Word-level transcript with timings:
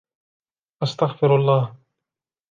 أستغفر 0.83 1.35
الله. 1.35 1.75